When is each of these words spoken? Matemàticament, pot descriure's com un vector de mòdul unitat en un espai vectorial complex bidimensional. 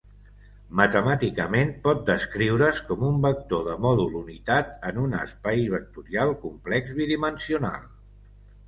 Matemàticament, 0.79 1.73
pot 1.83 2.01
descriure's 2.07 2.79
com 2.87 3.05
un 3.11 3.19
vector 3.27 3.63
de 3.69 3.77
mòdul 3.85 4.19
unitat 4.23 4.75
en 4.91 5.01
un 5.05 5.17
espai 5.21 5.65
vectorial 5.77 6.37
complex 6.49 7.01
bidimensional. 7.03 7.89